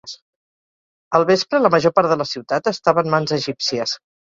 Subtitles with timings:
[1.19, 4.01] Al vespre, la major part de la ciutat estava en mans egípcies.